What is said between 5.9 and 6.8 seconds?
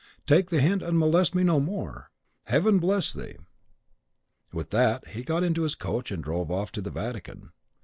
and drove off